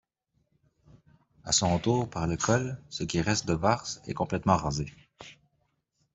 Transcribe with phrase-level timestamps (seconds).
[1.43, 4.87] À son retour par le col, ce qui reste de Vars est complètement rasé.